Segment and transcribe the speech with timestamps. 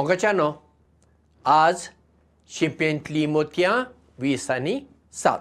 [0.00, 0.52] मोगाच्यानो
[1.44, 1.88] आज
[2.48, 3.84] शिंपेंतली मोतयां
[4.18, 4.80] वीस आनी
[5.12, 5.38] सात.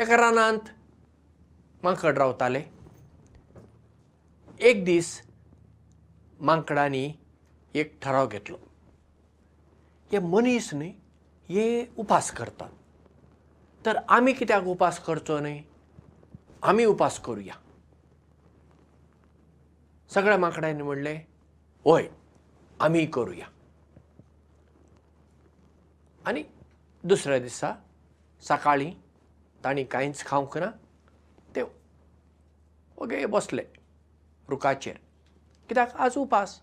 [0.00, 0.60] एका रानांत
[1.82, 2.62] माकड रावताले.
[4.60, 5.22] एक दीस
[6.40, 7.12] मांकडांनी
[7.74, 8.56] एक ठराव घेतलो.
[10.12, 10.90] हे मनीस न्ही
[11.48, 12.70] हे उपास करतात.
[13.86, 15.62] तर आमी कित्याक उपास करचो न्ही?
[16.62, 17.54] आमी उपास करुया.
[20.10, 21.20] सगळ्या माकडांनी म्हणलें
[21.86, 22.06] होय
[22.80, 23.46] आमी करुया.
[26.24, 26.42] आनी
[27.04, 27.72] दुसऱ्या दिसा
[28.42, 28.92] सकाळीं
[29.64, 30.70] तांणी कांयच खावंक ना
[31.56, 31.62] ते
[32.98, 33.64] ओगे बसले
[34.48, 34.96] रुखाचेर
[35.68, 35.94] कित्याक?
[35.96, 36.60] आज उपास.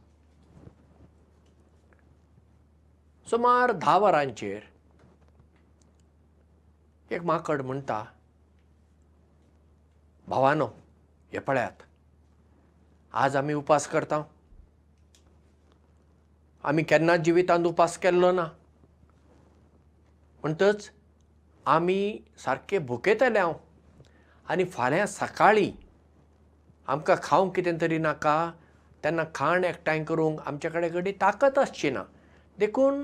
[3.27, 4.61] सुमार धा वरांचेर
[7.11, 8.03] एक माकड म्हणटा
[10.27, 10.67] भावानो
[11.31, 11.83] हे पळयात.
[13.13, 14.23] आज आमी उपास करता
[16.63, 18.45] आमी केन्नाच जिवितांत उपास केल्लो ना.
[20.43, 20.89] म्हणटच
[21.65, 23.53] आमी सारके भुकेतले हांव.
[24.49, 25.71] आनी फाल्यां सकाळीं
[26.87, 28.51] आमकां खावंक कितें तरी नाका
[29.03, 32.03] तेन्ना खाण एकठांय करूंक आमचे कडेन घडी ताकत आसची ना.
[32.59, 33.01] देखून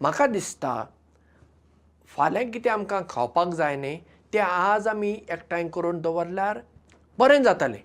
[0.00, 0.84] म्हाका दिसता
[2.16, 3.98] फाल्यां कितें आमकां खावपाक जाय न्ही
[4.32, 6.58] तें आज आमी एकठांय करून दवरल्यार
[7.18, 7.80] बरें जातलें.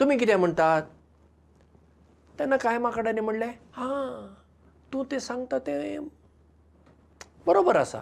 [0.00, 0.82] तुमी कितें म्हणटात
[2.38, 4.34] तेन्ना कांय माकडांनी म्हणलें हां
[4.92, 6.06] तूं तें सांगता तें
[7.46, 8.00] बरोबर आसा.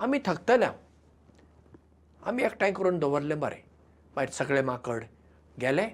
[0.00, 0.66] आमी थकतले
[2.26, 3.60] आमी एकठांय करून दवरलें बरें.
[4.16, 5.04] मागीर सगळे माकड
[5.60, 5.86] गेले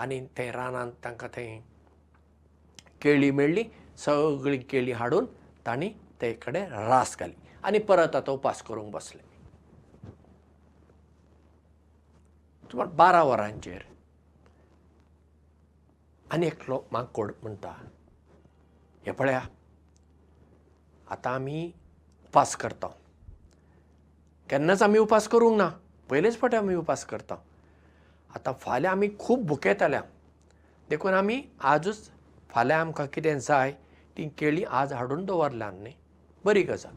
[0.00, 1.58] आनी थंय रानांत तांकां थंय
[3.02, 3.64] केळी मेळ्ळी.
[3.98, 5.26] सगळीं केळी हाडून
[5.66, 5.88] तांणी
[6.20, 7.34] ते कडेन रास घाली
[7.64, 9.22] आनी परत आतां उपास करूंक बसले.
[12.70, 13.82] सुमार बारा वरांचेर
[16.34, 17.70] आनी एकलो माकोड म्हणटा?
[19.06, 19.40] हे पळया
[21.10, 21.70] आतां आमी
[22.26, 22.86] उपास करता.
[24.50, 25.68] केन्नाच आमी उपास करूंक ना.
[26.10, 27.34] पयलेच फावटी आमी उपास करता.
[28.34, 30.00] आतां फाल्यां आमी खूब भुकेतल्या
[30.88, 32.10] देखून आमी आजूच
[32.50, 33.72] फाल्यां आमकां कितें जाय
[34.16, 35.92] ती केळी आज हाडून दवरल्या न्ही.
[36.44, 36.94] बरी गजाल.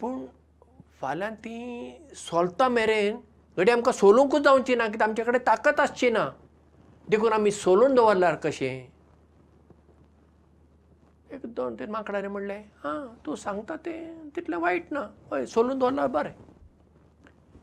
[0.00, 0.26] पूण
[1.00, 3.20] फाल्यां ती सोलता मेरेन
[3.56, 6.28] घडी आमकां सोलूंकूच जावची ना कित्याक आमचे कडेन ताकत आसची ना
[7.10, 8.86] देखून आमी सोलून दवरल्यार कशें?
[11.32, 15.00] एक दोन तीन माकडांनी म्हणलें हां तूं सांगता तें तितलें वायट ना.
[15.32, 16.32] हय सोलून दवरल्यार बरें.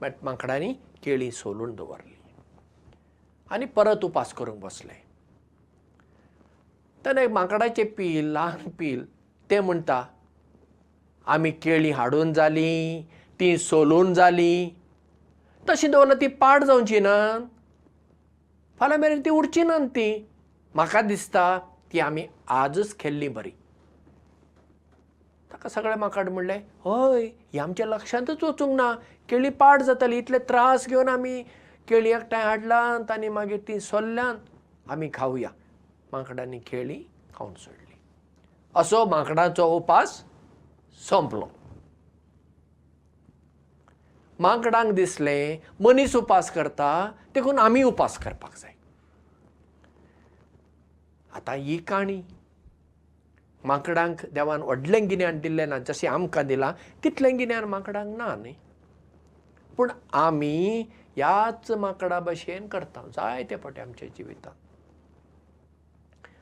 [0.02, 0.74] बट माकडांनी
[1.04, 2.16] केळी सोलून दवरली.
[3.52, 4.94] आनी परत उपास करूंक बसले.
[7.06, 9.06] तेन्ना एक माकडाचें पील ल्हान पील
[9.50, 10.04] तें म्हणटा
[11.25, 13.04] आमी केळी हाडून जालीं
[13.40, 14.70] ती सोलून जालीं.
[15.70, 17.38] तशी दवरल्यार ती पाड जावची ना
[18.83, 20.07] फाल्यां मेरेन ती उरची ना ती.
[20.75, 21.44] म्हाका दिसता
[21.91, 23.49] ती आमी आजच खेल्ली बरी.
[25.51, 27.23] ताका सगळे माकड म्हणलें हय
[27.53, 28.91] ही आमच्या लक्षांतच वचूंक ना.
[29.29, 31.41] केळी पाड जाताली इतले त्रास घेवन आमी
[31.88, 35.50] केळी एकठांय हाडलात आनी मागीर ती सोल्ल्यात आमी खावया
[36.11, 37.01] माकडांनी केळी
[37.35, 37.95] खावन सोडली.
[38.75, 40.21] असो माकडाचो उपास
[41.09, 41.47] संपलो
[44.39, 46.89] माकडांक दिसलें मनीस उपास करता
[47.33, 48.73] देखून आमी उपास करपाक जाय.
[51.35, 52.21] आतां ही काणी
[53.63, 56.71] माकडांक देवान व्हडलें गिन्यान दिल्लें ना जशें आमकां दिलां
[57.03, 58.53] तितलें गिन्यान माकडांक ना न्ही.
[59.77, 64.55] पूण आमी ह्याच माकडा भशेन करता जायते फावटी आमच्या जिवितांत.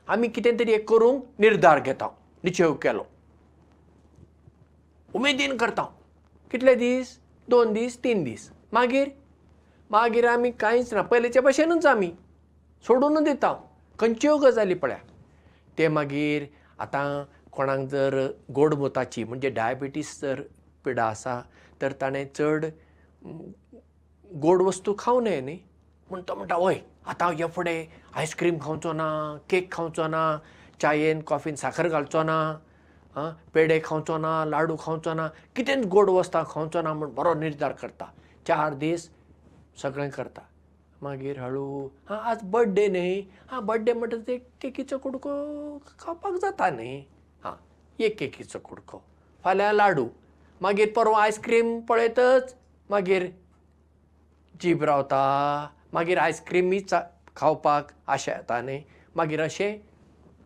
[0.08, 2.08] आमी कितें तरी एक करूंक निर्धार घेता
[2.44, 3.04] निश्चय केलो.
[5.14, 5.82] उमेदीन करता.
[6.50, 7.18] कितले दीस
[7.50, 8.50] दोन दीस तीन दीस.
[8.72, 9.08] मागीर
[9.90, 11.02] मागीर आमी कांयच ना.
[11.02, 12.10] पयलींचे भशेनूच आमी
[12.84, 13.54] सोडून दिता
[13.98, 14.98] खंयच्यो गजाली पळया.
[15.78, 16.46] ते मागीर
[16.80, 20.42] आतां कोणाक जर गोडमुताची म्हणजे डायबिटीस जर
[20.84, 21.40] पिडा आसा
[21.82, 22.64] तर ताणें चड
[24.42, 25.58] गोड वस्तू खावं न्हय न्ही.
[26.10, 26.78] पूण तो म्हणटा हय
[27.08, 27.84] आतां हे फुडें
[28.14, 29.08] आयस्क्रीम खावचो ना
[29.50, 30.24] केक खावचो ना
[30.80, 32.38] चायेन कॉफीन साखर घालचो ना
[33.16, 35.26] आं पेडे खावचो ना लाडू खावचो ना
[35.56, 38.06] कितेंच गोड वस्तां खावचो ना म्हूण बरो निर्धार करता.
[38.46, 39.08] चार दीस
[39.82, 40.42] सगळें करता.
[41.02, 43.20] मागीर हळू हां आज बर्थडे न्ही.
[43.50, 45.30] हां बर्थडे म्हणटा ते केकीचो कुडको
[45.98, 46.98] खावपाक जाता न्ही.
[47.44, 47.54] हां
[48.04, 49.02] एक केकीचो कुडको.
[49.44, 50.06] फाल्यां लाडू.
[50.60, 52.54] मागीर परवा आयस्क्रीम पळयतच.
[52.90, 53.26] मागीर
[54.62, 55.22] जीब रावता.
[55.92, 56.94] मागीर आयस्क्रीमीच
[57.36, 58.82] खावपाक आशा येता न्ही.
[59.16, 59.78] मागीर अशें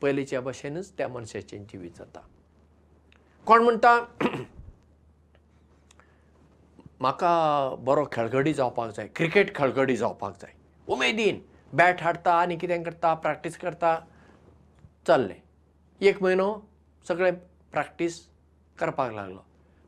[0.02, 2.20] पयलींच्या भशेनच त्या मनशाचें जिवीत जाता
[3.46, 3.98] कोण म्हणटा?
[7.00, 10.52] म्हाका बरो खेळगडी जावपाक जाय क्रिकेट खेळगडी जावपाक जाय.
[10.88, 11.40] उमेदीन
[11.76, 13.98] बॅट हाडटा आनी कितें करता प्रॅक्टीस करता
[15.06, 15.34] चल्लें.
[16.00, 16.52] एक म्हयनो
[17.08, 17.32] सगळें
[17.72, 18.20] प्रॅक्टीस
[18.78, 19.38] करपाक लागलो.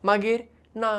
[0.04, 0.42] मागीर
[0.74, 0.92] ना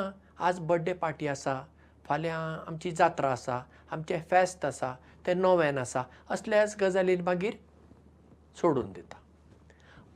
[0.48, 1.60] आज बर्थडे पार्टी आसा
[2.08, 4.94] फाल्यां आमची जात्रा आसा आमचें फेस्त आसा
[5.28, 7.54] तें नोवेन आसा असल्याच गजाली मागीर
[8.62, 9.18] सोडून दिता.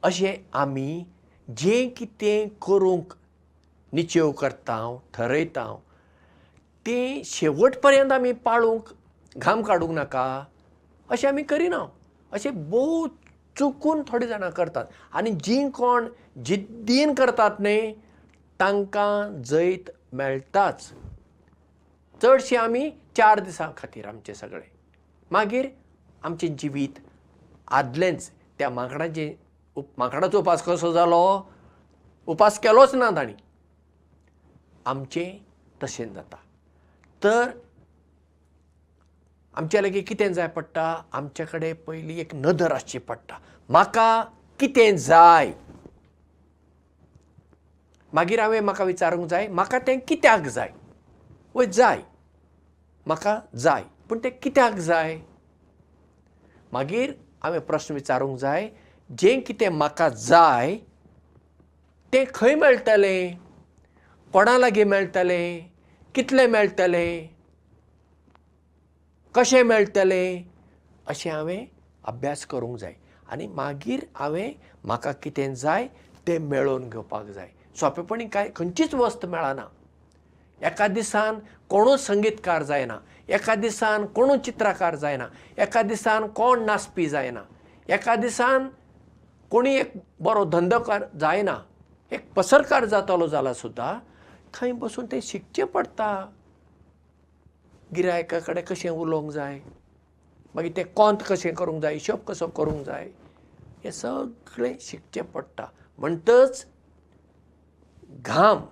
[0.04, 1.04] अशें आमी
[1.50, 3.14] जें कितें करूंक
[3.94, 4.78] निश्चय करता
[5.14, 5.66] ठरयता
[6.86, 8.90] तें शेवट पर्यंत आमी पाळूंक
[9.38, 10.24] घाम काडूंक नाका
[11.10, 11.86] अशें आमी करिना
[12.32, 13.08] अशें भोव
[13.60, 14.86] चुकून थोडे जाणां करतात.
[15.14, 16.08] आनी जीं कोण
[16.46, 17.94] जिद्दीन करतात न्ही
[18.60, 20.90] तांकां जैत मेळटाच
[22.24, 24.68] चडशे आमी चार दिसां खातीर आमचें सगळें.
[25.32, 25.68] मागीर
[26.24, 27.00] आमचें जिवीत
[27.68, 28.30] आदलेंच
[28.60, 29.32] त्या माकडाचें
[29.78, 31.50] माकडाचो उपास कसो जालो?
[32.28, 33.34] उपास केलोच ना तांणी.
[34.86, 35.38] आमचें
[35.84, 36.38] तशें जाता.
[37.24, 37.52] तर
[39.56, 41.02] आमच्या लागीं कितें जाय पडटा?
[41.14, 43.38] आमचे कडेन पयलीं एक नदर आसची पडटा.
[43.70, 44.24] म्हाका
[44.60, 45.52] कितें जाय?
[48.14, 50.70] मागीर हांवें म्हाका विचारूंक जाय म्हाका तें कित्याक जाय?
[51.56, 52.02] वय जाय.
[53.06, 55.20] म्हाका जाय पूण तें कित्याक जाय?
[56.74, 58.70] मागीर हांवें प्रस्न विचारूंक जाय
[59.12, 60.76] जें कितें म्हाका जाय
[62.14, 63.36] तें खंय मेळटलें?
[64.34, 65.70] कोणा लागीं मेळटलें?
[66.16, 67.28] कितलें मेळटलें?
[69.36, 70.44] कशें मेळटलें?
[71.08, 71.66] अशें हांवें
[72.04, 72.94] अभ्यास करूंक जाय.
[73.32, 74.52] आनी मागीर हांवें
[74.84, 75.88] म्हाका कितें जाय
[76.28, 77.50] तें मेळोवन घेवपाक जाय.
[77.76, 79.68] सोंपेपणी कांय खंयचीच वस्त मेळना.
[80.68, 81.40] एका दिसान
[81.70, 82.98] कोणूच संगीतकार जायना.
[83.30, 85.28] एका दिसान कोणूच चित्रकार जायना.
[85.58, 87.44] एका दिसान कोण नाचपी जायना.
[87.90, 88.68] एका दिसान
[89.54, 89.92] कोणी एक
[90.26, 91.54] बरो धंदोकार जायना
[92.12, 93.92] एक पसरकार जातालो जाल्यार सुद्दां
[94.54, 96.08] थंय बसून तें शिकचें पडटा
[97.96, 99.60] गिरायका कडेन कशें उलोवंक जाय?
[100.56, 101.94] मागीर तें कोंत कशें करूंक जाय?
[101.94, 103.06] हिशोब कसो करूंक जाय?
[103.84, 105.66] हें सगळें शिकचें पडटा.
[106.00, 106.66] म्हणटच
[108.26, 108.66] घाम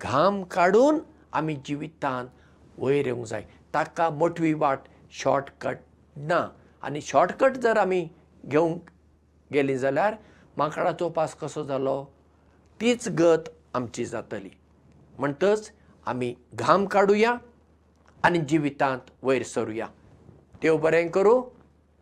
[0.00, 1.00] घाम काडून
[1.32, 2.28] आमी जिवितांत
[2.78, 3.44] वयर येवंक जाय.
[3.74, 5.76] ताका मोटवी वाट शॉर्टकट
[6.16, 6.40] ना.
[6.82, 8.06] आनी शॉर्टकट जर आमी
[8.46, 8.90] घेवंक
[9.52, 10.14] गेलीं जाल्यार
[10.56, 12.04] माकडाचो उपास कसो जालो?
[12.80, 14.50] तीच गत आमची जातली.
[15.18, 15.72] म्हणटच
[16.06, 17.34] आमी घाम काडुया
[18.24, 19.86] आनी जिवितांत वयर सरुया.
[20.62, 21.42] देव बरें करूं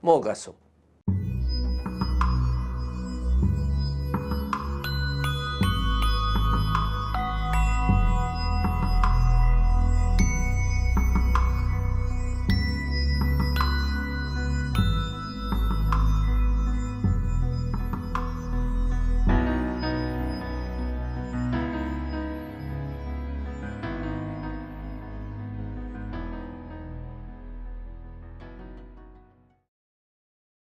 [0.02, 0.52] मोग आसूं